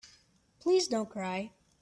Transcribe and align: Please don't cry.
Please 0.59 0.87
don't 0.87 1.07
cry. 1.11 1.51